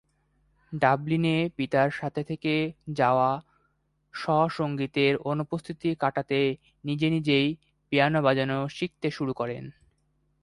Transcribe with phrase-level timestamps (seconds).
[0.73, 2.53] ডাবলিনে পিতার সাথে থেকে
[2.93, 3.29] যাওয়া
[4.13, 4.23] শ
[4.49, 6.39] সঙ্গীতের অনুপস্থিতি কাটাতে
[6.83, 7.47] নিজে নিজেই
[7.91, 9.63] পিয়ানো বাজানো শিখতে শুরু করেন।